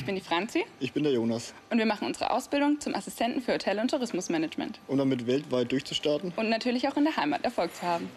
Ich 0.00 0.06
bin 0.06 0.14
die 0.14 0.22
Franzi. 0.22 0.64
Ich 0.80 0.94
bin 0.94 1.02
der 1.02 1.12
Jonas. 1.12 1.52
Und 1.68 1.76
wir 1.76 1.84
machen 1.84 2.06
unsere 2.06 2.30
Ausbildung 2.30 2.80
zum 2.80 2.94
Assistenten 2.94 3.42
für 3.42 3.52
Hotel- 3.52 3.78
und 3.78 3.90
Tourismusmanagement. 3.90 4.80
Um 4.86 4.96
damit 4.96 5.26
weltweit 5.26 5.70
durchzustarten. 5.70 6.32
Und 6.36 6.48
natürlich 6.48 6.88
auch 6.88 6.96
in 6.96 7.04
der 7.04 7.16
Heimat 7.18 7.44
Erfolg 7.44 7.74
zu 7.74 7.82
haben. 7.82 8.08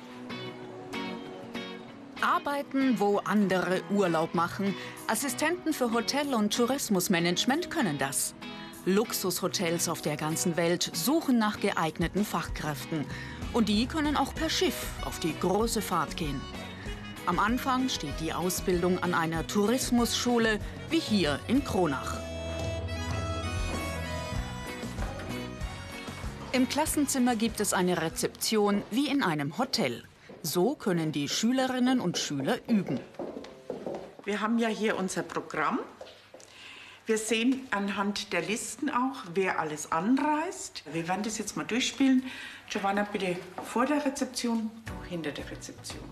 Arbeiten, 2.21 3.01
wo 3.01 3.17
andere 3.17 3.81
Urlaub 3.91 4.33
machen. 4.33 4.73
Assistenten 5.07 5.73
für 5.73 5.91
Hotel- 5.91 6.33
und 6.33 6.55
Tourismusmanagement 6.55 7.69
können 7.69 7.97
das. 7.97 8.33
Luxushotels 8.85 9.89
auf 9.89 10.01
der 10.01 10.15
ganzen 10.15 10.55
Welt 10.55 10.89
suchen 10.93 11.37
nach 11.37 11.59
geeigneten 11.59 12.23
Fachkräften. 12.23 13.03
Und 13.51 13.67
die 13.67 13.87
können 13.87 14.15
auch 14.15 14.33
per 14.33 14.49
Schiff 14.49 14.87
auf 15.03 15.19
die 15.19 15.37
große 15.37 15.81
Fahrt 15.81 16.15
gehen. 16.15 16.39
Am 17.25 17.39
Anfang 17.39 17.87
steht 17.87 18.19
die 18.19 18.33
Ausbildung 18.33 19.01
an 19.01 19.13
einer 19.13 19.47
Tourismusschule 19.47 20.59
wie 20.89 20.99
hier 20.99 21.39
in 21.47 21.63
Kronach. 21.63 22.17
Im 26.51 26.67
Klassenzimmer 26.67 27.37
gibt 27.37 27.61
es 27.61 27.73
eine 27.73 28.01
Rezeption 28.01 28.83
wie 28.91 29.07
in 29.07 29.23
einem 29.23 29.57
Hotel. 29.57 30.03
So 30.41 30.75
können 30.75 31.13
die 31.13 31.29
Schülerinnen 31.29 32.01
und 32.01 32.17
Schüler 32.17 32.57
üben. 32.67 32.99
Wir 34.25 34.41
haben 34.41 34.59
ja 34.59 34.67
hier 34.67 34.97
unser 34.97 35.23
Programm. 35.23 35.79
Wir 37.05 37.17
sehen 37.17 37.67
anhand 37.71 38.33
der 38.33 38.41
Listen 38.41 38.89
auch, 38.89 39.23
wer 39.33 39.61
alles 39.61 39.93
anreist. 39.93 40.83
Wir 40.91 41.07
werden 41.07 41.23
das 41.23 41.37
jetzt 41.37 41.55
mal 41.55 41.63
durchspielen. 41.63 42.23
Giovanna, 42.69 43.03
bitte 43.03 43.37
vor 43.63 43.85
der 43.85 44.05
Rezeption, 44.05 44.69
du 44.85 45.09
hinter 45.09 45.31
der 45.31 45.49
Rezeption. 45.49 46.03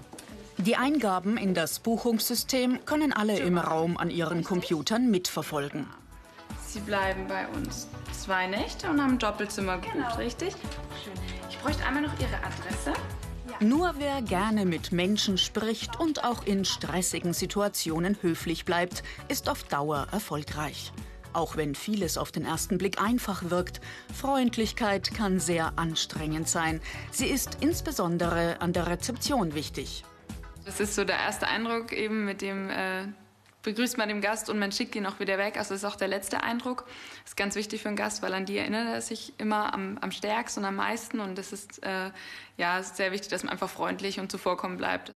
Die 0.66 0.76
Eingaben 0.76 1.38
in 1.38 1.56
das 1.56 1.80
Buchungssystem 1.80 2.86
können 2.86 3.14
alle 3.14 3.40
im 3.40 3.58
Raum 3.58 3.98
an 3.98 4.12
ihren 4.12 4.44
Computern 4.44 5.10
mitverfolgen. 5.10 5.88
Sie 6.68 6.82
bleiben 6.82 7.26
bei 7.28 7.48
uns 7.48 7.88
zwei 8.12 8.46
Nächte 8.46 8.88
und 8.88 9.02
haben 9.02 9.14
ein 9.14 9.20
Doppelzimmer 9.20 9.78
gebucht, 9.78 9.94
genau. 9.96 10.16
richtig? 10.18 10.54
Ich 11.50 11.58
bräuchte 11.58 11.84
einmal 11.84 12.04
noch 12.04 12.14
Ihre 12.20 12.36
Adresse. 12.36 12.94
Nur 13.60 13.96
wer 13.98 14.22
gerne 14.22 14.66
mit 14.66 14.92
Menschen 14.92 15.40
spricht 15.40 16.00
und 16.00 16.24
auch 16.24 16.46
in 16.46 16.64
stressigen 16.64 17.34
Situationen 17.34 18.18
höflich 18.22 18.64
bleibt, 18.64 19.02
ist 19.30 19.50
auf 19.50 19.64
Dauer 19.64 20.08
erfolgreich. 20.12 20.94
Auch 21.34 21.58
wenn 21.58 21.74
vieles 21.74 22.20
auf 22.20 22.32
den 22.32 22.46
ersten 22.46 22.78
Blick 22.78 23.02
einfach 23.02 23.50
wirkt, 23.50 23.82
Freundlichkeit 24.14 25.12
kann 25.12 25.40
sehr 25.40 25.80
anstrengend 25.80 26.48
sein. 26.48 26.82
Sie 27.10 27.28
ist 27.28 27.58
insbesondere 27.62 28.62
an 28.62 28.74
der 28.74 28.86
Rezeption 28.86 29.56
wichtig. 29.56 30.04
Das 30.66 30.80
ist 30.80 30.96
so 30.96 31.04
der 31.04 31.18
erste 31.18 31.48
Eindruck 31.48 31.92
eben 31.92 32.26
mit 32.26 32.42
dem 32.42 32.70
äh, 32.70 33.08
begrüßt 33.64 33.98
man 33.98 34.10
den 34.10 34.22
Gast 34.22 34.50
und 34.50 34.60
man 34.60 34.72
schickt 34.72 34.96
ihn 34.96 35.06
auch 35.06 35.20
wieder 35.20 35.38
weg. 35.38 35.58
Also 35.58 35.74
das 35.74 35.84
ist 35.84 35.86
auch 35.86 35.96
der 35.96 36.08
letzte 36.08 36.44
Eindruck. 36.44 36.86
Das 37.24 37.32
ist 37.32 37.38
ganz 37.38 37.56
wichtig 37.56 37.82
für 37.82 37.90
einen 37.90 37.98
Gast, 37.98 38.22
weil 38.22 38.34
an 38.34 38.46
die 38.46 38.58
erinnert 38.58 38.88
er 38.88 39.02
sich 39.02 39.34
immer 39.38 39.74
am, 39.74 39.98
am 40.00 40.12
stärksten 40.12 40.62
und 40.62 40.66
am 40.66 40.76
meisten. 40.76 41.20
Und 41.20 41.38
das 41.38 41.54
ist 41.54 41.84
äh, 41.84 42.12
ja 42.58 42.80
ist 42.80 42.98
sehr 42.98 43.12
wichtig, 43.12 43.30
dass 43.30 43.44
man 43.44 43.52
einfach 43.52 43.70
freundlich 43.70 44.20
und 44.20 44.32
zuvorkommen 44.32 44.78
bleibt. 44.78 45.12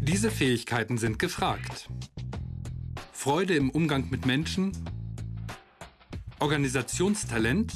Diese 0.00 0.30
Fähigkeiten 0.30 0.98
sind 0.98 1.18
gefragt. 1.18 1.88
Freude 3.12 3.56
im 3.56 3.70
Umgang 3.70 4.10
mit 4.10 4.26
Menschen, 4.26 4.72
Organisationstalent, 6.40 7.72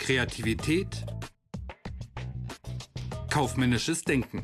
Kreativität, 0.00 1.04
kaufmännisches 3.32 4.04
Denken. 4.04 4.42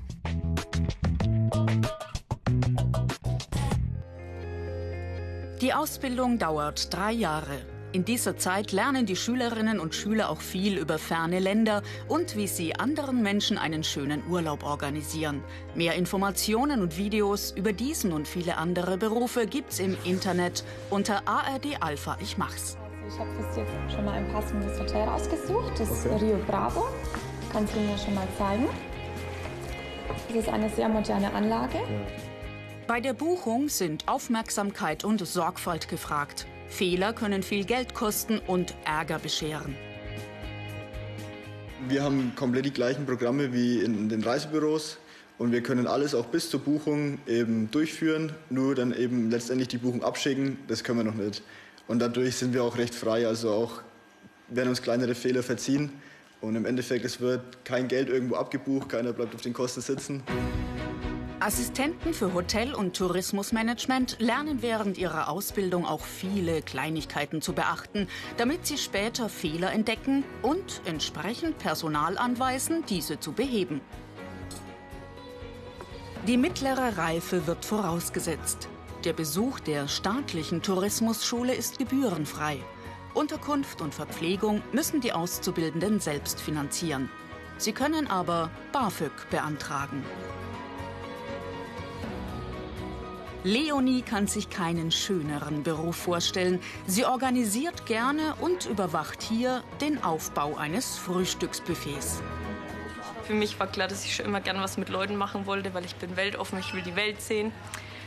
Die 5.60 5.75
Ausbildung 5.75 6.38
dauert 6.38 6.94
drei 6.94 7.12
Jahre. 7.12 7.59
In 7.93 8.06
dieser 8.06 8.38
Zeit 8.38 8.72
lernen 8.72 9.04
die 9.04 9.16
Schülerinnen 9.16 9.78
und 9.78 9.94
Schüler 9.94 10.31
auch 10.31 10.41
viel 10.41 10.78
über 10.78 10.99
ferne 10.99 11.38
Länder 11.38 11.82
und 12.09 12.34
wie 12.34 12.47
sie 12.47 12.76
anderen 12.76 13.22
Menschen 13.22 13.59
einen 13.59 13.84
schönen 13.84 14.26
Urlaub 14.26 14.65
organisieren. 14.65 15.44
Mehr 15.75 15.94
Informationen 15.94 16.81
und 16.81 16.97
Videos 16.97 17.50
über 17.50 17.75
diesen 17.75 18.15
und 18.15 18.26
viele 18.26 18.56
andere 18.56 18.97
Berufe 18.97 19.47
gibt's 19.47 19.81
im 19.81 19.99
Internet 20.05 20.65
unter 20.88 21.28
ARD 21.28 21.82
Alpha 21.82 22.16
Ich 22.22 22.38
Mach's. 22.38 22.78
Also 23.05 23.16
ich 23.16 23.20
habe 23.20 23.60
jetzt 23.60 23.94
schon 23.94 24.06
mal 24.06 24.12
ein 24.12 24.32
passendes 24.32 24.81
Hotel 24.81 25.06
rausgesucht, 25.06 25.78
das 25.78 26.06
okay. 26.06 26.25
Rio 26.25 26.38
Bravo. 26.47 26.87
Kannst 27.53 27.75
du 27.75 27.81
mir 27.81 27.97
schon 27.97 28.15
mal 28.15 28.29
zeigen. 28.37 28.69
Das 30.09 30.37
ist 30.37 30.49
eine 30.49 30.69
sehr 30.71 30.89
moderne 30.89 31.33
Anlage. 31.33 31.79
Bei 32.87 33.01
der 33.01 33.15
Buchung 33.15 33.69
sind 33.69 34.07
Aufmerksamkeit 34.07 35.05
und 35.05 35.27
Sorgfalt 35.27 35.89
gefragt. 35.89 36.47
Fehler 36.69 37.13
können 37.13 37.43
viel 37.43 37.65
Geld 37.65 37.95
kosten 37.95 38.39
und 38.47 38.75
Ärger 38.85 39.19
bescheren. 39.19 39.75
Wir 41.89 42.03
haben 42.03 42.33
komplett 42.37 42.67
die 42.67 42.73
gleichen 42.73 43.07
Programme 43.07 43.53
wie 43.53 43.81
in 43.81 44.09
den 44.09 44.23
Reisebüros 44.23 44.99
und 45.39 45.53
wir 45.53 45.63
können 45.63 45.87
alles 45.87 46.15
auch 46.15 46.27
bis 46.27 46.51
zur 46.51 46.61
Buchung 46.61 47.19
eben 47.27 47.71
durchführen, 47.71 48.33
nur 48.51 48.75
dann 48.75 48.93
eben 48.93 49.31
letztendlich 49.31 49.69
die 49.69 49.79
Buchung 49.79 50.03
abschicken, 50.03 50.59
das 50.67 50.85
können 50.85 50.99
wir 50.99 51.05
noch 51.05 51.15
nicht. 51.15 51.43
Und 51.87 52.01
dadurch 52.01 52.37
sind 52.37 52.53
wir 52.53 52.65
auch 52.65 52.77
recht 52.77 52.95
frei, 52.95 53.27
also 53.27 53.53
auch 53.53 53.81
werden 54.49 54.69
uns 54.69 54.83
kleinere 54.83 55.15
Fehler 55.15 55.43
verziehen. 55.43 55.93
Und 56.41 56.54
im 56.54 56.66
Endeffekt, 56.66 57.04
es 57.04 57.21
wird 57.21 57.65
kein 57.65 57.88
Geld 57.88 58.09
irgendwo 58.09 58.37
abgebucht, 58.37 58.88
keiner 58.88 59.12
bleibt 59.12 59.34
auf 59.34 59.41
den 59.41 59.53
Kosten 59.53 59.81
sitzen. 59.81 60.22
Assistenten 61.41 62.15
für 62.15 62.34
Hotel- 62.34 62.75
und 62.75 62.97
Tourismusmanagement 62.97 64.16
lernen 64.19 64.60
während 64.60 64.99
ihrer 64.99 65.28
Ausbildung 65.28 65.87
auch 65.87 66.04
viele 66.04 66.62
Kleinigkeiten 66.62 67.41
zu 67.41 67.53
beachten, 67.53 68.09
damit 68.37 68.66
sie 68.66 68.76
später 68.76 69.28
Fehler 69.28 69.72
entdecken 69.72 70.25
und 70.43 70.81
entsprechend 70.84 71.59
Personal 71.59 72.19
anweisen, 72.19 72.84
diese 72.88 73.20
zu 73.20 73.32
beheben. 73.32 73.81
Die 76.26 76.37
mittlere 76.37 76.99
Reife 76.99 77.47
wird 77.47 77.65
vorausgesetzt. 77.65 78.69
Der 79.05 79.12
Besuch 79.12 79.60
der 79.60 79.87
staatlichen 79.87 80.60
Tourismusschule 80.60 81.55
ist 81.55 81.78
gebührenfrei. 81.78 82.59
Unterkunft 83.19 83.81
und 83.81 83.93
Verpflegung 83.93 84.62
müssen 84.71 85.01
die 85.01 85.12
Auszubildenden 85.12 85.99
selbst 85.99 86.41
finanzieren. 86.41 87.11
Sie 87.56 87.73
können 87.73 88.06
aber 88.06 88.49
BAföG 88.71 89.11
beantragen. 89.29 90.05
Leonie 93.43 94.03
kann 94.03 94.29
sich 94.29 94.51
keinen 94.51 94.93
schöneren 94.93 95.65
Beruf 95.65 95.97
vorstellen. 95.97 96.61
Sie 96.87 97.05
organisiert 97.05 97.87
gerne 97.87 98.37
und 98.41 98.67
überwacht 98.67 99.21
hier 99.21 99.65
den 99.81 100.05
Aufbau 100.05 100.56
eines 100.56 100.97
Frühstücksbuffets. 100.97 102.23
Für 103.25 103.35
mich 103.35 103.59
war 103.59 103.67
klar, 103.67 103.89
dass 103.89 104.05
ich 104.05 104.15
schon 104.15 104.27
immer 104.27 104.41
gerne 104.41 104.61
was 104.61 104.79
mit 104.79 104.91
Leuten 104.91 105.17
machen 105.17 105.45
wollte, 105.45 105.75
weil 105.75 105.85
ich 105.85 105.97
bin 105.97 106.17
weltoffen, 106.17 106.61
ich 106.61 106.73
will 106.73 106.83
die 106.83 106.95
Welt 106.95 107.21
sehen. 107.21 107.50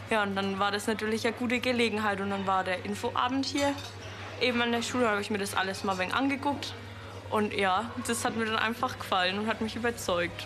Ja, 0.10 0.24
und 0.24 0.38
dann 0.38 0.58
war 0.58 0.72
das 0.72 0.88
natürlich 0.88 1.28
eine 1.28 1.36
gute 1.36 1.60
Gelegenheit 1.60 2.22
und 2.22 2.30
dann 2.30 2.48
war 2.48 2.64
der 2.64 2.86
Infoabend 2.86 3.46
hier 3.46 3.76
eben 4.42 4.62
an 4.62 4.72
der 4.72 4.82
Schule 4.82 5.10
habe 5.10 5.22
ich 5.22 5.30
mir 5.30 5.38
das 5.38 5.56
alles 5.56 5.84
mal 5.84 5.94
ein 5.94 6.00
wenig 6.00 6.14
angeguckt. 6.14 6.74
Und 7.30 7.54
ja, 7.54 7.90
das 8.08 8.26
hat 8.26 8.36
mir 8.36 8.46
dann 8.46 8.58
einfach 8.58 9.00
gefallen 9.00 9.40
und 9.40 9.48
hat 9.48 9.62
mich 9.62 9.76
überzeugt. 9.76 10.46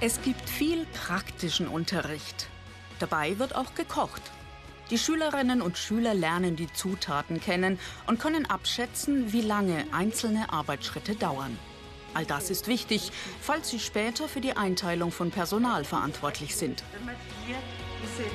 Es 0.00 0.22
gibt 0.22 0.48
viel 0.48 0.86
praktischen 0.86 1.68
Unterricht. 1.68 2.48
Dabei 2.98 3.38
wird 3.38 3.54
auch 3.54 3.74
gekocht. 3.74 4.22
Die 4.88 4.98
Schülerinnen 4.98 5.60
und 5.60 5.76
Schüler 5.76 6.14
lernen 6.14 6.56
die 6.56 6.72
Zutaten 6.72 7.40
kennen 7.40 7.78
und 8.06 8.18
können 8.18 8.46
abschätzen, 8.46 9.32
wie 9.32 9.42
lange 9.42 9.84
einzelne 9.92 10.52
Arbeitsschritte 10.52 11.14
dauern. 11.14 11.56
All 12.14 12.24
das 12.24 12.50
ist 12.50 12.66
wichtig, 12.66 13.12
falls 13.40 13.68
sie 13.68 13.78
später 13.78 14.26
für 14.26 14.40
die 14.40 14.56
Einteilung 14.56 15.12
von 15.12 15.30
Personal 15.30 15.84
verantwortlich 15.84 16.56
sind. 16.56 16.82
Wenn 16.92 17.04
man 17.04 17.14
hier 17.46 17.56
diese 18.02 18.28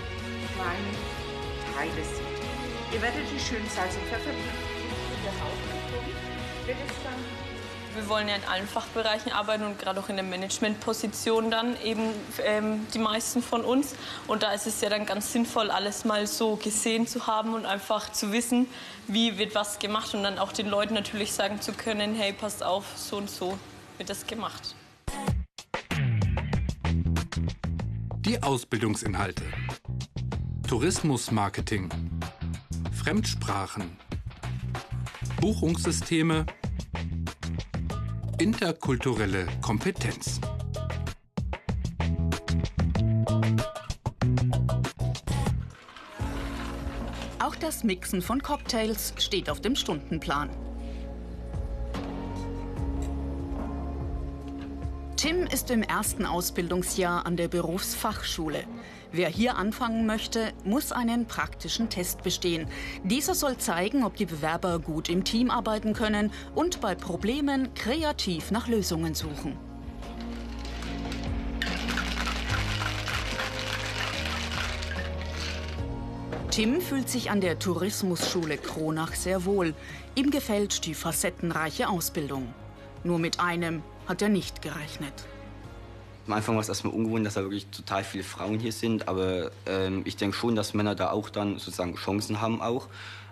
kleinen 0.54 1.25
Teile 1.76 1.92
sieht. 1.92 2.94
Ihr 2.94 3.02
werdet 3.02 3.24
die 3.34 3.40
schön 3.40 3.68
Salz 3.70 3.96
und 3.96 4.08
Pfeffer 4.08 4.32
wir 7.96 8.10
wollen 8.10 8.28
ja 8.28 8.36
in 8.36 8.44
allen 8.44 8.68
Fachbereichen 8.68 9.32
arbeiten 9.32 9.64
und 9.64 9.80
gerade 9.80 10.00
auch 10.00 10.10
in 10.10 10.18
der 10.18 10.26
Managementposition 10.26 11.50
dann 11.50 11.82
eben 11.82 12.10
ähm, 12.44 12.86
die 12.94 13.00
meisten 13.00 13.42
von 13.42 13.64
uns. 13.64 13.96
Und 14.28 14.44
da 14.44 14.52
ist 14.52 14.68
es 14.68 14.82
ja 14.82 14.90
dann 14.90 15.06
ganz 15.06 15.32
sinnvoll, 15.32 15.72
alles 15.72 16.04
mal 16.04 16.28
so 16.28 16.58
gesehen 16.58 17.08
zu 17.08 17.26
haben 17.26 17.54
und 17.54 17.66
einfach 17.66 18.12
zu 18.12 18.34
wissen, 18.34 18.68
wie 19.08 19.38
wird 19.38 19.56
was 19.56 19.80
gemacht 19.80 20.14
und 20.14 20.24
dann 20.24 20.40
auch 20.40 20.52
den 20.52 20.68
Leuten 20.68 20.94
natürlich 20.94 21.32
sagen 21.32 21.62
zu 21.62 21.72
können, 21.72 22.16
hey, 22.16 22.34
passt 22.34 22.64
auf, 22.64 22.86
so 22.96 23.18
und 23.18 23.30
so 23.30 23.58
wird 23.98 24.10
das 24.10 24.28
gemacht. 24.28 24.76
Die 28.26 28.44
Ausbildungsinhalte. 28.44 29.44
Tourismusmarketing, 30.68 31.90
Fremdsprachen, 32.92 33.98
Buchungssysteme, 35.40 36.46
interkulturelle 38.40 39.46
Kompetenz. 39.62 40.42
Auch 47.40 47.56
das 47.56 47.84
Mixen 47.84 48.24
von 48.24 48.42
Cocktails 48.42 49.14
steht 49.18 49.52
auf 49.52 49.62
dem 49.62 49.76
Stundenplan. 49.76 50.50
Tim 55.46 55.54
ist 55.54 55.70
im 55.70 55.84
ersten 55.84 56.26
Ausbildungsjahr 56.26 57.28
an 57.28 57.38
der 57.38 57.48
Berufsfachschule. 57.48 58.64
Wer 59.12 59.30
hier 59.30 59.58
anfangen 59.58 60.08
möchte, 60.08 60.54
muss 60.64 60.92
einen 60.92 61.28
praktischen 61.28 61.88
Test 61.88 62.24
bestehen. 62.24 62.68
Dieser 63.04 63.36
soll 63.36 63.58
zeigen, 63.58 64.04
ob 64.04 64.16
die 64.16 64.26
Bewerber 64.26 64.80
gut 64.80 65.08
im 65.08 65.24
Team 65.24 65.52
arbeiten 65.52 65.94
können 65.94 66.32
und 66.56 66.82
bei 66.82 66.96
Problemen 66.96 67.72
kreativ 67.76 68.50
nach 68.50 68.68
Lösungen 68.68 69.14
suchen. 69.14 69.56
Tim 76.50 76.82
fühlt 76.82 77.08
sich 77.08 77.30
an 77.30 77.40
der 77.40 77.60
Tourismusschule 77.60 78.58
Kronach 78.58 79.14
sehr 79.14 79.46
wohl. 79.46 79.76
Ihm 80.16 80.32
gefällt 80.32 80.86
die 80.86 80.96
facettenreiche 80.96 81.88
Ausbildung. 81.88 82.52
Nur 83.04 83.20
mit 83.20 83.40
einem 83.40 83.84
hat 84.08 84.24
er 84.24 84.30
nicht 84.30 84.64
gerechnet. 84.64 85.14
Am 86.28 86.34
Anfang 86.34 86.56
war 86.56 86.62
es 86.62 86.70
erstmal 86.70 86.94
ungewohnt, 86.94 87.26
dass 87.26 87.36
da 87.36 87.42
wirklich 87.42 87.68
total 87.68 88.04
viele 88.04 88.24
Frauen 88.24 88.60
hier 88.60 88.72
sind. 88.72 89.08
Aber 89.08 89.52
ähm, 89.68 90.02
ich 90.06 90.18
denke 90.18 90.36
schon, 90.36 90.56
dass 90.56 90.74
Männer 90.74 90.96
da 90.96 91.12
auch 91.12 91.30
dann 91.30 91.60
sozusagen 91.60 91.96
Chancen 91.96 92.42
haben 92.42 92.62
auch. 92.62 92.88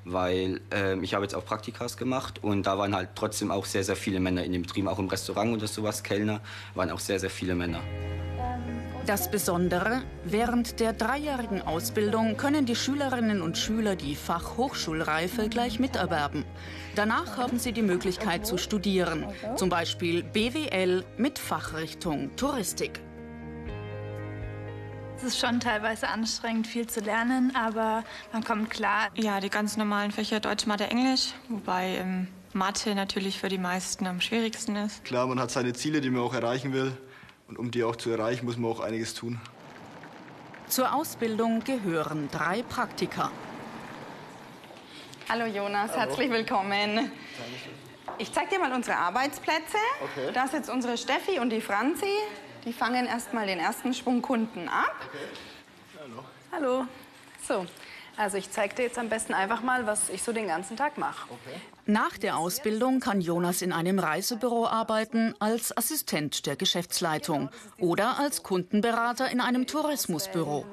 Weil 0.05 0.61
ähm, 0.71 1.03
ich 1.03 1.13
habe 1.13 1.23
jetzt 1.23 1.33
auch 1.33 1.45
Praktikas 1.45 1.97
gemacht 1.97 2.43
und 2.43 2.67
da 2.67 2.77
waren 2.77 2.93
halt 2.93 3.09
trotzdem 3.15 3.51
auch 3.51 3.65
sehr, 3.65 3.83
sehr 3.83 3.95
viele 3.95 4.19
Männer 4.19 4.43
in 4.43 4.51
dem 4.51 4.61
Betrieb. 4.61 4.87
Auch 4.87 4.99
im 4.99 5.07
Restaurant 5.07 5.55
oder 5.55 5.67
sowas, 5.67 6.03
Kellner, 6.03 6.41
waren 6.75 6.91
auch 6.91 6.99
sehr, 6.99 7.19
sehr 7.19 7.29
viele 7.29 7.55
Männer. 7.55 7.79
Das 9.05 9.29
Besondere, 9.29 10.01
während 10.23 10.79
der 10.79 10.93
dreijährigen 10.93 11.61
Ausbildung 11.61 12.37
können 12.37 12.65
die 12.65 12.75
Schülerinnen 12.75 13.41
und 13.41 13.57
Schüler 13.57 13.97
die 13.97 14.15
Fachhochschulreife 14.15 15.49
gleich 15.49 15.77
miterwerben. 15.77 16.45
Danach 16.95 17.35
haben 17.35 17.59
sie 17.59 17.73
die 17.73 17.81
Möglichkeit 17.81 18.47
zu 18.47 18.57
studieren, 18.57 19.25
zum 19.57 19.67
Beispiel 19.67 20.23
BWL 20.23 21.03
mit 21.17 21.37
Fachrichtung 21.37 22.33
Touristik. 22.37 23.01
Es 25.17 25.23
ist 25.23 25.37
schon 25.37 25.59
teilweise 25.59 26.07
anstrengend, 26.07 26.65
viel 26.65 26.87
zu 26.87 27.01
lernen, 27.01 27.53
aber 27.55 28.05
man 28.31 28.45
kommt 28.45 28.69
klar. 28.69 29.09
Ja, 29.15 29.41
die 29.41 29.49
ganz 29.49 29.75
normalen 29.75 30.11
Fächer 30.11 30.39
Deutsch, 30.39 30.65
Mathe, 30.65 30.85
Englisch, 30.85 31.33
wobei 31.49 31.97
ähm, 31.97 32.29
Mathe 32.53 32.95
natürlich 32.95 33.37
für 33.37 33.49
die 33.49 33.57
meisten 33.57 34.07
am 34.07 34.21
schwierigsten 34.21 34.77
ist. 34.77 35.03
Klar, 35.03 35.27
man 35.27 35.41
hat 35.41 35.51
seine 35.51 35.73
Ziele, 35.73 35.99
die 35.99 36.09
man 36.09 36.21
auch 36.21 36.33
erreichen 36.33 36.71
will. 36.71 36.97
Und 37.53 37.59
um 37.59 37.69
die 37.69 37.83
auch 37.83 37.95
zu 37.95 38.09
erreichen, 38.09 38.47
muss 38.47 38.57
man 38.57 38.71
auch 38.71 38.79
einiges 38.79 39.13
tun. 39.13 39.39
Zur 40.69 40.91
Ausbildung 40.91 41.63
gehören 41.63 42.27
drei 42.31 42.63
Praktika. 42.63 43.29
Hallo 45.29 45.45
Jonas, 45.45 45.91
Hallo. 45.91 46.01
herzlich 46.01 46.31
willkommen. 46.31 47.11
Ich 48.17 48.33
zeige 48.33 48.49
dir 48.49 48.59
mal 48.59 48.71
unsere 48.73 48.97
Arbeitsplätze. 48.97 49.77
Okay. 50.01 50.31
Das 50.33 50.45
ist 50.45 50.53
jetzt 50.53 50.69
unsere 50.71 50.97
Steffi 50.97 51.37
und 51.37 51.51
die 51.51 51.61
Franzi. 51.61 52.09
Die 52.65 52.73
fangen 52.73 53.05
erst 53.05 53.35
mal 53.35 53.45
den 53.45 53.59
ersten 53.59 53.93
Schwung 53.93 54.23
Kunden 54.23 54.67
ab. 54.67 54.95
Okay. 55.09 56.01
Hallo. 56.01 56.23
Hallo. 56.51 56.87
So, 57.47 57.67
also 58.17 58.37
ich 58.37 58.51
zeige 58.51 58.75
dir 58.75 58.83
jetzt 58.83 58.99
am 58.99 59.09
besten 59.09 59.33
einfach 59.33 59.61
mal, 59.61 59.87
was 59.87 60.09
ich 60.09 60.23
so 60.23 60.31
den 60.31 60.47
ganzen 60.47 60.77
Tag 60.77 60.97
mache. 60.97 61.27
Okay. 61.29 61.59
Nach 61.85 62.17
der 62.17 62.37
Ausbildung 62.37 62.99
kann 62.99 63.19
Jonas 63.21 63.61
in 63.61 63.73
einem 63.73 63.99
Reisebüro 63.99 64.67
arbeiten, 64.67 65.35
als 65.39 65.75
Assistent 65.75 66.45
der 66.45 66.55
Geschäftsleitung 66.55 67.49
oder 67.79 68.19
als 68.19 68.43
Kundenberater 68.43 69.29
in 69.29 69.41
einem 69.41 69.67
Tourismusbüro. 69.67 70.65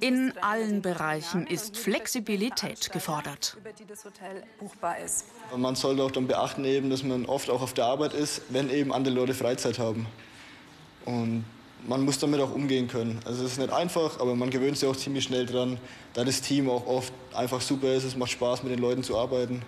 In 0.00 0.32
allen 0.40 0.82
Bereichen 0.82 1.46
ist 1.46 1.76
Flexibilität 1.76 2.92
gefordert. 2.92 3.56
Man 5.56 5.74
sollte 5.74 6.02
auch 6.02 6.10
dann 6.10 6.26
beachten, 6.26 6.64
eben, 6.64 6.90
dass 6.90 7.02
man 7.02 7.26
oft 7.26 7.50
auch 7.50 7.62
auf 7.62 7.72
der 7.72 7.86
Arbeit 7.86 8.12
ist, 8.14 8.42
wenn 8.50 8.70
eben 8.70 8.92
andere 8.92 9.14
Leute 9.14 9.34
Freizeit 9.34 9.78
haben. 9.78 10.06
Und 11.04 11.44
man 11.86 12.04
muss 12.04 12.18
damit 12.18 12.40
auch 12.40 12.54
umgehen 12.54 12.88
können. 12.88 13.18
Also 13.24 13.44
es 13.44 13.52
ist 13.52 13.58
nicht 13.58 13.72
einfach, 13.72 14.20
aber 14.20 14.34
man 14.34 14.50
gewöhnt 14.50 14.76
sich 14.78 14.88
auch 14.88 14.96
ziemlich 14.96 15.24
schnell 15.24 15.46
dran, 15.46 15.78
da 16.14 16.24
das 16.24 16.40
Team 16.40 16.68
auch 16.70 16.86
oft 16.86 17.12
einfach 17.34 17.60
super 17.60 17.92
ist. 17.92 18.04
Es 18.04 18.16
macht 18.16 18.30
Spaß, 18.30 18.62
mit 18.62 18.72
den 18.72 18.80
Leuten 18.80 19.02
zu 19.02 19.18
arbeiten. 19.18 19.62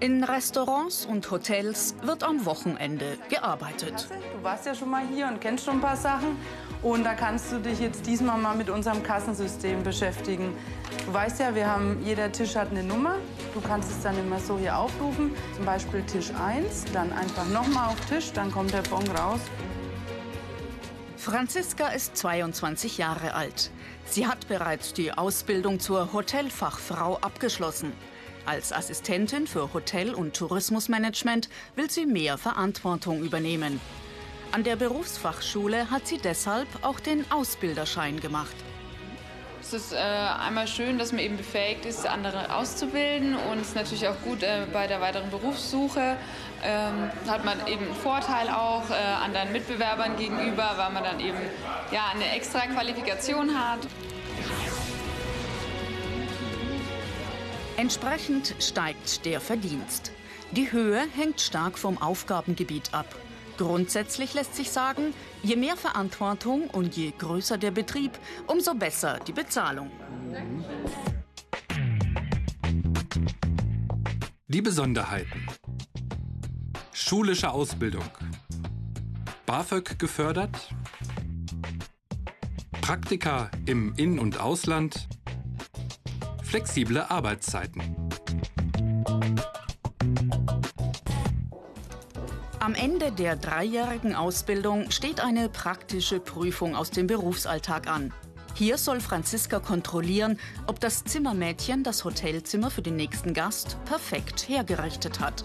In 0.00 0.24
Restaurants 0.24 1.04
und 1.04 1.30
Hotels 1.30 1.94
wird 2.02 2.22
am 2.22 2.46
Wochenende 2.46 3.18
gearbeitet. 3.28 4.08
Du 4.34 4.42
warst 4.42 4.64
ja 4.64 4.74
schon 4.74 4.88
mal 4.88 5.02
hier 5.14 5.28
und 5.28 5.42
kennst 5.42 5.66
schon 5.66 5.74
ein 5.74 5.80
paar 5.82 5.96
Sachen. 5.96 6.38
Und 6.82 7.04
da 7.04 7.12
kannst 7.12 7.52
du 7.52 7.58
dich 7.58 7.78
jetzt 7.80 8.06
diesmal 8.06 8.38
mal 8.38 8.56
mit 8.56 8.70
unserem 8.70 9.02
Kassensystem 9.02 9.82
beschäftigen. 9.82 10.54
Du 11.04 11.12
weißt 11.12 11.40
ja, 11.40 11.54
wir 11.54 11.66
haben, 11.66 11.98
jeder 12.02 12.32
Tisch 12.32 12.56
hat 12.56 12.70
eine 12.70 12.82
Nummer. 12.82 13.16
Du 13.52 13.60
kannst 13.60 13.90
es 13.90 14.02
dann 14.02 14.18
immer 14.18 14.38
so 14.38 14.56
hier 14.56 14.78
aufrufen. 14.78 15.32
Zum 15.54 15.66
Beispiel 15.66 16.02
Tisch 16.04 16.30
1, 16.30 16.86
dann 16.94 17.12
einfach 17.12 17.46
nochmal 17.48 17.88
auf 17.88 18.00
Tisch, 18.08 18.32
dann 18.32 18.50
kommt 18.50 18.72
der 18.72 18.82
Bon 18.82 19.06
raus. 19.08 19.40
Franziska 21.20 21.88
ist 21.88 22.16
22 22.16 22.96
Jahre 22.96 23.34
alt. 23.34 23.70
Sie 24.06 24.26
hat 24.26 24.48
bereits 24.48 24.94
die 24.94 25.12
Ausbildung 25.12 25.78
zur 25.78 26.14
Hotelfachfrau 26.14 27.18
abgeschlossen. 27.18 27.92
Als 28.46 28.72
Assistentin 28.72 29.46
für 29.46 29.74
Hotel- 29.74 30.14
und 30.14 30.34
Tourismusmanagement 30.34 31.50
will 31.76 31.90
sie 31.90 32.06
mehr 32.06 32.38
Verantwortung 32.38 33.22
übernehmen. 33.22 33.82
An 34.52 34.64
der 34.64 34.76
Berufsfachschule 34.76 35.90
hat 35.90 36.06
sie 36.06 36.16
deshalb 36.16 36.68
auch 36.80 37.00
den 37.00 37.30
Ausbilderschein 37.30 38.18
gemacht. 38.18 38.56
Es 39.60 39.74
ist 39.74 39.92
äh, 39.92 39.96
einmal 39.96 40.66
schön, 40.66 40.98
dass 40.98 41.12
man 41.12 41.20
eben 41.20 41.36
befähigt 41.36 41.84
ist, 41.84 42.06
andere 42.06 42.54
auszubilden 42.54 43.36
und 43.36 43.60
es 43.60 43.68
ist 43.68 43.76
natürlich 43.76 44.08
auch 44.08 44.18
gut 44.24 44.42
äh, 44.42 44.66
bei 44.72 44.86
der 44.86 45.00
weiteren 45.00 45.30
Berufssuche. 45.30 46.16
Ähm, 46.62 47.10
hat 47.28 47.44
man 47.44 47.66
eben 47.66 47.84
einen 47.84 47.94
Vorteil 47.94 48.48
auch 48.48 48.88
äh, 48.90 48.94
anderen 48.94 49.52
Mitbewerbern 49.52 50.16
gegenüber, 50.16 50.74
weil 50.76 50.90
man 50.90 51.04
dann 51.04 51.20
eben 51.20 51.38
ja, 51.92 52.10
eine 52.12 52.34
extra 52.34 52.60
Qualifikation 52.66 53.58
hat. 53.58 53.80
Entsprechend 57.76 58.54
steigt 58.58 59.24
der 59.24 59.40
Verdienst. 59.40 60.12
Die 60.52 60.72
Höhe 60.72 61.02
hängt 61.16 61.40
stark 61.40 61.78
vom 61.78 62.00
Aufgabengebiet 62.00 62.92
ab. 62.92 63.06
Grundsätzlich 63.60 64.32
lässt 64.32 64.56
sich 64.56 64.70
sagen, 64.70 65.12
je 65.42 65.54
mehr 65.54 65.76
Verantwortung 65.76 66.70
und 66.70 66.96
je 66.96 67.12
größer 67.18 67.58
der 67.58 67.70
Betrieb, 67.70 68.18
umso 68.46 68.72
besser 68.74 69.20
die 69.26 69.32
Bezahlung. 69.32 69.90
Die 74.48 74.62
Besonderheiten. 74.62 75.46
Schulische 76.94 77.50
Ausbildung. 77.50 78.10
BAföG 79.44 79.98
gefördert. 79.98 80.74
Praktika 82.80 83.50
im 83.66 83.92
In- 83.98 84.18
und 84.18 84.40
Ausland. 84.40 85.06
Flexible 86.42 87.02
Arbeitszeiten. 87.02 88.09
Am 92.62 92.74
Ende 92.74 93.10
der 93.10 93.36
dreijährigen 93.36 94.14
Ausbildung 94.14 94.90
steht 94.90 95.20
eine 95.20 95.48
praktische 95.48 96.20
Prüfung 96.20 96.76
aus 96.76 96.90
dem 96.90 97.06
Berufsalltag 97.06 97.88
an. 97.88 98.12
Hier 98.54 98.76
soll 98.76 99.00
Franziska 99.00 99.60
kontrollieren, 99.60 100.38
ob 100.66 100.78
das 100.78 101.02
Zimmermädchen 101.04 101.84
das 101.84 102.04
Hotelzimmer 102.04 102.70
für 102.70 102.82
den 102.82 102.96
nächsten 102.96 103.32
Gast 103.32 103.78
perfekt 103.86 104.46
hergerichtet 104.46 105.20
hat. 105.20 105.42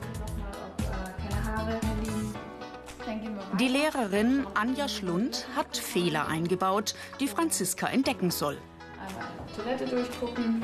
Die 3.62 3.70
Lehrerin 3.70 4.46
Anja 4.54 4.90
Schlund 4.90 5.48
hat 5.56 5.78
Fehler 5.78 6.28
eingebaut, 6.28 6.96
die 7.22 7.30
Franziska 7.30 7.88
entdecken 7.88 8.30
soll. 8.30 8.58
Einmal 9.00 9.30
Toilette 9.56 9.86
durchgucken. 9.86 10.62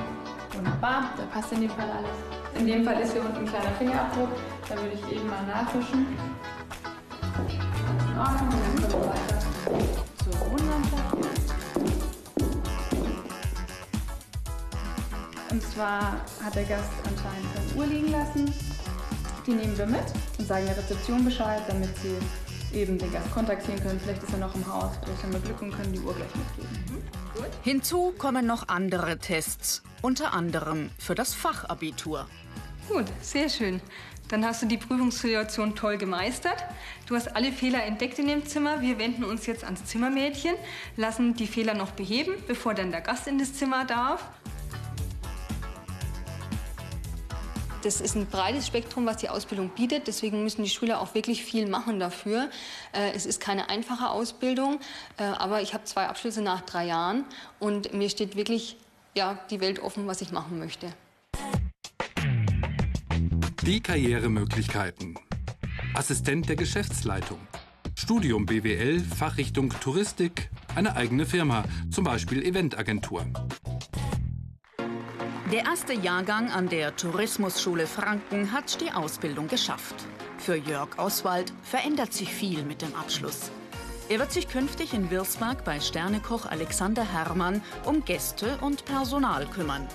Wunderbar, 0.51 1.13
da 1.15 1.24
passt 1.27 1.53
in 1.53 1.62
dem 1.62 1.70
Fall 1.70 1.89
alles. 1.89 2.60
In 2.60 2.67
dem 2.67 2.84
Fall 2.84 3.00
ist 3.00 3.13
hier 3.13 3.22
unten 3.22 3.38
ein 3.38 3.46
kleiner 3.46 3.72
Fingerabdruck. 3.77 4.29
Da 4.71 4.77
würde 4.77 4.93
ich 4.93 5.17
eben 5.17 5.27
mal 5.27 5.45
nachwischen. 5.45 6.07
In 8.07 8.17
Ordnung, 8.17 8.49
dann 8.49 8.63
können 8.63 8.93
wir 8.93 9.09
weiter 9.09 9.39
zur 10.23 10.33
Wohnlandschaft. 10.49 11.17
Und 15.49 15.61
zwar 15.61 16.13
hat 16.41 16.55
der 16.55 16.63
Gast 16.63 16.89
anscheinend 16.99 17.47
seine 17.53 17.79
Uhr 17.81 17.85
liegen 17.85 18.11
lassen. 18.11 18.53
Die 19.45 19.51
nehmen 19.51 19.77
wir 19.77 19.87
mit 19.87 20.05
und 20.39 20.47
sagen 20.47 20.65
der 20.65 20.77
Rezeption 20.77 21.25
Bescheid, 21.25 21.63
damit 21.67 21.89
sie 21.97 22.15
eben 22.73 22.97
den 22.97 23.11
Gast 23.11 23.29
kontaktieren 23.33 23.81
können. 23.81 23.99
Vielleicht 23.99 24.23
ist 24.23 24.31
er 24.31 24.39
noch 24.39 24.55
im 24.55 24.65
Haus, 24.65 24.93
vielleicht 25.03 25.23
haben 25.23 25.33
wir 25.33 25.41
Glück 25.41 25.61
und 25.61 25.71
können 25.71 25.91
die 25.91 25.99
Uhr 25.99 26.13
gleich 26.13 26.33
mitgeben. 26.33 26.69
Mhm. 26.87 27.45
Hinzu 27.63 28.13
kommen 28.17 28.45
noch 28.45 28.69
andere 28.69 29.17
Tests, 29.17 29.83
unter 30.01 30.33
anderem 30.33 30.91
für 30.97 31.15
das 31.15 31.33
Fachabitur. 31.33 32.25
Gut, 32.87 33.05
sehr 33.21 33.49
schön. 33.49 33.81
Dann 34.31 34.45
hast 34.45 34.61
du 34.61 34.65
die 34.65 34.77
Prüfungssituation 34.77 35.75
toll 35.75 35.97
gemeistert. 35.97 36.63
Du 37.05 37.15
hast 37.15 37.35
alle 37.35 37.51
Fehler 37.51 37.83
entdeckt 37.83 38.17
in 38.17 38.27
dem 38.27 38.45
Zimmer. 38.45 38.79
Wir 38.79 38.97
wenden 38.97 39.25
uns 39.25 39.45
jetzt 39.45 39.65
ans 39.65 39.83
Zimmermädchen, 39.85 40.55
lassen 40.95 41.33
die 41.33 41.47
Fehler 41.47 41.73
noch 41.73 41.91
beheben, 41.91 42.33
bevor 42.47 42.73
dann 42.73 42.91
der 42.91 43.01
Gast 43.01 43.27
in 43.27 43.38
das 43.38 43.53
Zimmer 43.53 43.83
darf. 43.83 44.29
Das 47.83 48.00
ist 48.00 48.15
ein 48.15 48.27
breites 48.27 48.67
Spektrum, 48.67 49.05
was 49.05 49.17
die 49.17 49.27
Ausbildung 49.27 49.69
bietet. 49.69 50.07
Deswegen 50.07 50.43
müssen 50.43 50.63
die 50.63 50.69
Schüler 50.69 51.01
auch 51.01 51.13
wirklich 51.13 51.43
viel 51.43 51.67
machen 51.67 52.00
dafür. 52.00 52.50
Äh, 52.93 53.11
es 53.13 53.25
ist 53.25 53.41
keine 53.41 53.69
einfache 53.69 54.09
Ausbildung, 54.09 54.79
äh, 55.17 55.23
aber 55.23 55.61
ich 55.61 55.73
habe 55.73 55.83
zwei 55.83 56.07
Abschlüsse 56.07 56.41
nach 56.41 56.61
drei 56.61 56.85
Jahren 56.85 57.25
und 57.59 57.93
mir 57.93 58.09
steht 58.09 58.35
wirklich 58.35 58.77
ja, 59.13 59.39
die 59.50 59.59
Welt 59.59 59.79
offen, 59.79 60.07
was 60.07 60.21
ich 60.21 60.31
machen 60.31 60.59
möchte. 60.59 60.93
Die 63.63 63.80
Karrieremöglichkeiten. 63.80 65.13
Assistent 65.94 66.50
der 66.50 66.56
Geschäftsleitung. 66.56 67.38
Studium 67.94 68.48
BWL, 68.48 69.00
Fachrichtung 69.00 69.70
Touristik, 69.70 70.50
eine 70.74 70.96
eigene 70.96 71.27
Firma, 71.27 71.63
zum 71.91 72.03
Beispiel 72.03 72.41
Eventagentur. 72.41 73.24
Der 75.51 75.65
erste 75.65 75.94
Jahrgang 75.94 76.50
an 76.50 76.70
der 76.70 76.96
Tourismusschule 76.96 77.86
Franken 77.86 78.51
hat 78.51 78.82
die 78.82 78.91
Ausbildung 78.91 79.48
geschafft. 79.48 80.08
Für 80.39 80.56
Jörg 80.56 80.98
Oswald 80.98 81.53
verändert 81.62 82.13
sich 82.13 82.34
viel 82.34 82.63
mit 82.63 82.82
dem 82.82 82.96
Abschluss. 82.96 83.51
Er 84.10 84.18
wird 84.18 84.32
sich 84.32 84.50
künftig 84.50 84.96
in 84.96 85.12
Wirsberg 85.12 85.63
bei 85.63 85.80
Sternekoch 85.80 86.48
Alexander 86.48 87.03
Herrmann 87.03 87.62
um 87.86 88.03
Gäste 88.03 88.58
und 88.62 88.86
Personal 88.86 89.46
kümmern. 89.46 89.88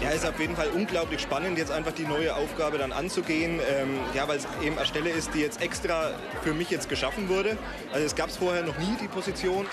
Ja, 0.00 0.08
ist 0.12 0.26
auf 0.26 0.40
jeden 0.40 0.56
Fall 0.56 0.68
unglaublich 0.68 1.20
spannend, 1.20 1.58
jetzt 1.58 1.70
einfach 1.70 1.92
die 1.92 2.06
neue 2.06 2.34
Aufgabe 2.34 2.78
dann 2.78 2.90
anzugehen. 2.90 3.60
Ähm, 3.68 4.00
ja, 4.14 4.26
weil 4.26 4.38
es 4.38 4.48
eben 4.62 4.78
eine 4.78 4.86
Stelle 4.86 5.10
ist, 5.10 5.34
die 5.34 5.40
jetzt 5.40 5.60
extra 5.60 6.12
für 6.42 6.54
mich 6.54 6.70
jetzt 6.70 6.88
geschaffen 6.88 7.28
wurde. 7.28 7.58
Also 7.92 8.06
es 8.06 8.16
gab 8.16 8.30
es 8.30 8.38
vorher 8.38 8.62
noch 8.62 8.78
nie, 8.78 8.96
die 8.98 9.08
Position. 9.08 9.66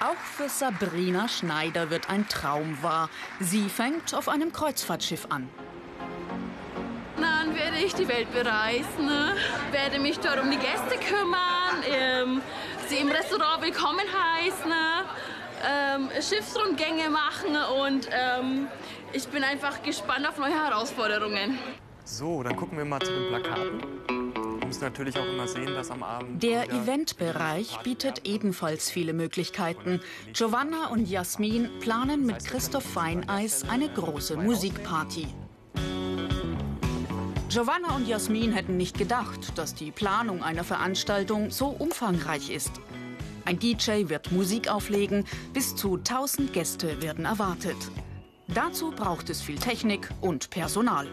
Auch 0.00 0.16
für 0.16 0.48
Sabrina 0.48 1.28
Schneider 1.28 1.90
wird 1.90 2.08
ein 2.08 2.26
Traum 2.28 2.78
wahr. 2.82 3.10
Sie 3.38 3.68
fängt 3.68 4.14
auf 4.14 4.30
einem 4.30 4.52
Kreuzfahrtschiff 4.52 5.26
an. 5.28 5.50
Dann 7.20 7.54
werde 7.54 7.76
ich 7.84 7.94
die 7.94 8.08
Welt 8.08 8.32
bereisen, 8.32 9.10
werde 9.70 9.98
mich 9.98 10.18
dort 10.18 10.40
um 10.40 10.50
die 10.50 10.58
Gäste 10.58 10.96
kümmern, 11.06 11.82
ähm, 11.90 12.42
sie 12.88 12.96
im 12.96 13.08
Restaurant 13.08 13.62
willkommen 13.62 14.00
heißen, 14.00 14.72
ähm, 15.66 16.10
Schiffsrundgänge 16.22 17.10
machen 17.10 17.56
und 17.84 18.08
ähm, 18.12 18.68
ich 19.16 19.26
bin 19.28 19.42
einfach 19.42 19.82
gespannt 19.82 20.28
auf 20.28 20.36
neue 20.36 20.52
Herausforderungen. 20.52 21.58
So, 22.04 22.42
dann 22.42 22.54
gucken 22.54 22.76
wir 22.76 22.84
mal 22.84 23.00
zu 23.00 23.10
den 23.10 23.28
Plakaten. 23.28 23.80
Wir 24.58 24.66
müssen 24.66 24.82
natürlich 24.82 25.18
auch 25.18 25.26
immer 25.26 25.48
sehen, 25.48 25.72
dass 25.74 25.90
am 25.90 26.02
Abend. 26.02 26.42
Der 26.42 26.70
Eventbereich 26.70 27.78
bietet 27.82 28.26
ebenfalls 28.26 28.90
viele 28.90 29.14
Möglichkeiten. 29.14 30.00
Giovanna 30.34 30.88
und 30.88 31.08
Jasmin 31.08 31.70
planen 31.80 32.26
mit 32.26 32.44
Christoph 32.44 32.84
Feineis 32.84 33.66
eine 33.68 33.88
große 33.88 34.36
Musikparty. 34.36 35.28
Giovanna 37.48 37.96
und 37.96 38.06
Jasmin 38.06 38.52
hätten 38.52 38.76
nicht 38.76 38.98
gedacht, 38.98 39.56
dass 39.56 39.74
die 39.74 39.92
Planung 39.92 40.42
einer 40.42 40.64
Veranstaltung 40.64 41.50
so 41.50 41.68
umfangreich 41.68 42.50
ist. 42.50 42.72
Ein 43.46 43.58
DJ 43.58 44.08
wird 44.08 44.30
Musik 44.30 44.68
auflegen, 44.68 45.24
bis 45.54 45.74
zu 45.74 45.96
1000 45.96 46.52
Gäste 46.52 47.00
werden 47.00 47.24
erwartet. 47.24 47.76
Dazu 48.56 48.90
braucht 48.90 49.28
es 49.28 49.42
viel 49.42 49.58
Technik 49.58 50.08
und 50.22 50.48
Personal. 50.48 51.06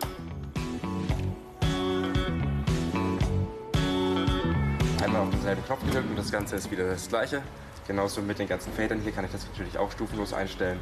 Einmal 5.03 5.23
auf 5.23 5.29
denselben 5.29 5.61
Knopf 5.65 5.85
gedrückt 5.85 6.09
und 6.09 6.15
das 6.17 6.31
Ganze 6.31 6.55
ist 6.55 6.71
wieder 6.71 6.87
das 6.87 7.09
gleiche. 7.09 7.41
Genauso 7.85 8.21
mit 8.21 8.39
den 8.39 8.47
ganzen 8.47 8.71
Federn 8.71 9.01
hier 9.01 9.11
kann 9.11 9.25
ich 9.25 9.31
das 9.31 9.45
natürlich 9.45 9.77
auch 9.77 9.91
stufenlos 9.91 10.31
einstellen 10.31 10.79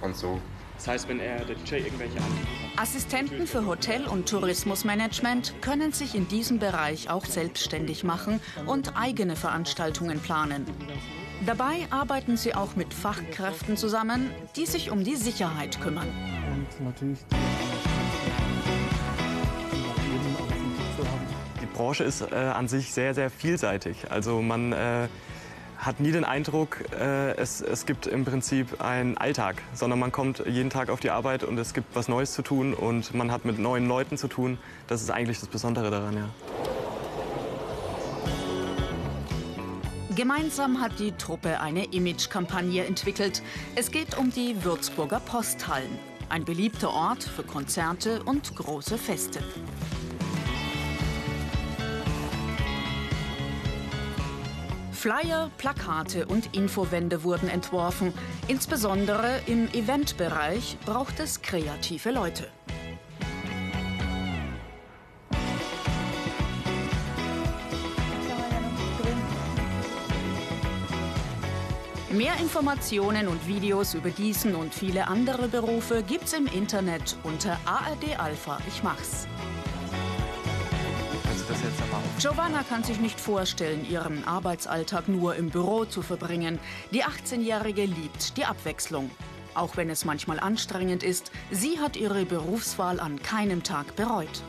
und 0.00 0.16
so. 0.16 0.40
Das 0.76 0.86
heißt, 0.86 1.08
wenn 1.08 1.18
er 1.18 1.44
der 1.44 1.56
DJ 1.56 1.78
irgendwelche 1.78 2.18
Anliegen. 2.18 2.46
Assistenten 2.76 3.48
für 3.48 3.66
Hotel- 3.66 4.06
und 4.06 4.28
Tourismusmanagement 4.28 5.60
können 5.60 5.90
sich 5.90 6.14
in 6.14 6.28
diesem 6.28 6.60
Bereich 6.60 7.10
auch 7.10 7.24
selbstständig 7.24 8.04
machen 8.04 8.38
und 8.66 8.96
eigene 8.96 9.34
Veranstaltungen 9.34 10.20
planen. 10.20 10.66
Dabei 11.44 11.86
arbeiten 11.90 12.36
sie 12.36 12.54
auch 12.54 12.76
mit 12.76 12.94
Fachkräften 12.94 13.76
zusammen, 13.76 14.30
die 14.56 14.66
sich 14.66 14.90
um 14.90 15.04
die 15.04 15.16
Sicherheit 15.16 15.80
kümmern. 15.80 16.08
Und 16.54 16.84
natürlich 16.84 17.18
die 21.60 21.66
Branche 21.66 22.04
ist 22.04 22.22
äh, 22.22 22.34
an 22.34 22.68
sich 22.68 22.92
sehr, 22.92 23.14
sehr 23.14 23.28
vielseitig. 23.30 24.10
Also 24.10 24.40
man 24.40 24.72
äh, 24.72 25.08
hat 25.78 26.00
nie 26.00 26.10
den 26.10 26.24
Eindruck, 26.24 26.82
äh, 26.98 27.36
es, 27.36 27.60
es 27.60 27.84
gibt 27.86 28.06
im 28.06 28.24
Prinzip 28.24 28.80
einen 28.80 29.18
Alltag, 29.18 29.62
sondern 29.74 29.98
man 29.98 30.12
kommt 30.12 30.42
jeden 30.46 30.70
Tag 30.70 30.88
auf 30.88 31.00
die 31.00 31.10
Arbeit 31.10 31.44
und 31.44 31.58
es 31.58 31.74
gibt 31.74 31.94
was 31.94 32.08
Neues 32.08 32.32
zu 32.32 32.42
tun 32.42 32.72
und 32.72 33.14
man 33.14 33.30
hat 33.30 33.44
mit 33.44 33.58
neuen 33.58 33.86
Leuten 33.86 34.16
zu 34.16 34.28
tun. 34.28 34.58
Das 34.88 35.02
ist 35.02 35.10
eigentlich 35.10 35.38
das 35.38 35.48
Besondere 35.48 35.90
daran, 35.90 36.16
ja. 36.16 36.55
Gemeinsam 40.16 40.80
hat 40.80 40.98
die 40.98 41.12
Truppe 41.12 41.60
eine 41.60 41.84
Image-Kampagne 41.92 42.86
entwickelt. 42.86 43.42
Es 43.74 43.90
geht 43.90 44.16
um 44.16 44.30
die 44.30 44.64
Würzburger 44.64 45.20
Posthallen, 45.20 45.98
ein 46.30 46.42
beliebter 46.42 46.88
Ort 46.88 47.22
für 47.22 47.42
Konzerte 47.42 48.22
und 48.22 48.56
große 48.56 48.96
Feste. 48.96 49.40
Flyer, 54.90 55.50
Plakate 55.58 56.24
und 56.24 56.56
Infowände 56.56 57.22
wurden 57.22 57.50
entworfen. 57.50 58.14
Insbesondere 58.48 59.42
im 59.44 59.68
Eventbereich 59.74 60.78
braucht 60.86 61.20
es 61.20 61.42
kreative 61.42 62.10
Leute. 62.10 62.48
Mehr 72.16 72.38
Informationen 72.40 73.28
und 73.28 73.46
Videos 73.46 73.92
über 73.92 74.08
diesen 74.08 74.54
und 74.54 74.72
viele 74.72 75.06
andere 75.06 75.48
Berufe 75.48 76.02
gibt's 76.02 76.32
im 76.32 76.46
Internet 76.46 77.14
unter 77.24 77.58
ARD 77.66 78.18
Alpha 78.18 78.58
Ich 78.68 78.82
mach's. 78.82 79.28
Giovanna 82.18 82.62
kann 82.62 82.84
sich 82.84 83.00
nicht 83.00 83.20
vorstellen, 83.20 83.86
ihren 83.86 84.26
Arbeitsalltag 84.26 85.08
nur 85.08 85.36
im 85.36 85.50
Büro 85.50 85.84
zu 85.84 86.00
verbringen. 86.00 86.58
Die 86.90 87.04
18-Jährige 87.04 87.84
liebt 87.84 88.38
die 88.38 88.46
Abwechslung. 88.46 89.10
Auch 89.52 89.76
wenn 89.76 89.90
es 89.90 90.06
manchmal 90.06 90.40
anstrengend 90.40 91.02
ist, 91.02 91.30
sie 91.50 91.80
hat 91.80 91.96
ihre 91.96 92.24
Berufswahl 92.24 92.98
an 92.98 93.20
keinem 93.20 93.62
Tag 93.62 93.94
bereut. 93.94 94.42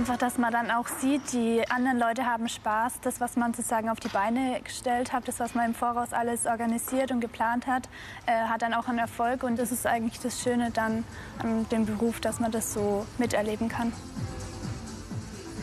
Einfach, 0.00 0.16
dass 0.16 0.38
man 0.38 0.50
dann 0.50 0.70
auch 0.70 0.88
sieht, 0.88 1.30
die 1.34 1.62
anderen 1.68 1.98
Leute 1.98 2.24
haben 2.24 2.48
Spaß. 2.48 3.00
Das, 3.02 3.20
was 3.20 3.36
man 3.36 3.52
sozusagen 3.52 3.90
auf 3.90 4.00
die 4.00 4.08
Beine 4.08 4.58
gestellt 4.64 5.12
hat, 5.12 5.28
das, 5.28 5.38
was 5.40 5.54
man 5.54 5.66
im 5.66 5.74
Voraus 5.74 6.14
alles 6.14 6.46
organisiert 6.46 7.10
und 7.10 7.20
geplant 7.20 7.66
hat, 7.66 7.86
äh, 8.24 8.32
hat 8.32 8.62
dann 8.62 8.72
auch 8.72 8.88
einen 8.88 8.98
Erfolg. 8.98 9.42
Und 9.42 9.58
das 9.58 9.72
ist 9.72 9.86
eigentlich 9.86 10.18
das 10.18 10.40
Schöne 10.40 10.70
dann 10.70 11.04
an 11.38 11.68
dem 11.68 11.84
Beruf, 11.84 12.18
dass 12.18 12.40
man 12.40 12.50
das 12.50 12.72
so 12.72 13.04
miterleben 13.18 13.68
kann. 13.68 13.92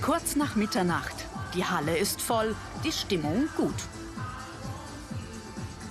Kurz 0.03 0.35
nach 0.35 0.55
Mitternacht. 0.55 1.15
Die 1.55 1.65
Halle 1.65 1.97
ist 1.97 2.21
voll, 2.21 2.55
die 2.83 2.91
Stimmung 2.91 3.47
gut. 3.57 3.87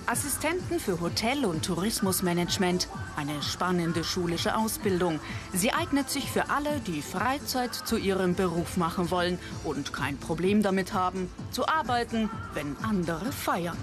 Assistenten 0.06 0.78
für 0.78 1.00
Hotel- 1.00 1.44
und 1.46 1.64
Tourismusmanagement. 1.64 2.86
Eine 3.16 3.42
spannende 3.42 4.04
schulische 4.04 4.54
Ausbildung. 4.54 5.20
Sie 5.54 5.72
eignet 5.72 6.10
sich 6.10 6.30
für 6.30 6.50
alle, 6.50 6.80
die 6.80 7.00
Freizeit 7.00 7.74
zu 7.74 7.96
ihrem 7.96 8.34
Beruf 8.34 8.76
machen 8.76 9.10
wollen 9.10 9.38
und 9.64 9.94
kein 9.94 10.18
Problem 10.18 10.62
damit 10.62 10.92
haben, 10.92 11.30
zu 11.50 11.66
arbeiten, 11.66 12.28
wenn 12.52 12.76
andere 12.82 13.32
feiern. 13.32 13.78